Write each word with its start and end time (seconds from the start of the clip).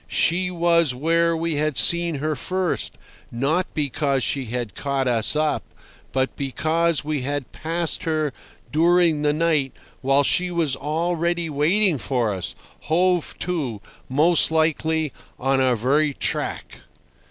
She 0.07 0.49
was 0.49 0.95
where 0.95 1.37
we 1.37 1.57
had 1.57 1.77
seen 1.77 2.15
her 2.15 2.35
first, 2.35 2.97
not 3.31 3.71
because 3.75 4.23
she 4.23 4.45
had 4.45 4.73
caught 4.73 5.07
us 5.07 5.35
up, 5.35 5.61
but 6.11 6.35
because 6.35 7.03
we 7.05 7.21
had 7.21 7.51
passed 7.51 8.05
her 8.05 8.33
during 8.71 9.21
the 9.21 9.31
night 9.31 9.73
while 10.01 10.23
she 10.23 10.49
was 10.49 10.75
already 10.75 11.51
waiting 11.51 11.99
for 11.99 12.33
us, 12.33 12.55
hove 12.85 13.37
to, 13.41 13.79
most 14.09 14.49
likely, 14.49 15.13
on 15.37 15.61
our 15.61 15.75
very 15.75 16.15
track. 16.15 16.79